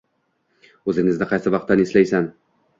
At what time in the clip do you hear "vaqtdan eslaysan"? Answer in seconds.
1.59-2.29